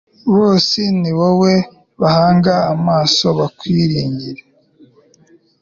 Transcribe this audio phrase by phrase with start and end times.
[0.35, 1.53] bose ni wowe
[2.01, 4.41] bahanga amaso bakwiringiye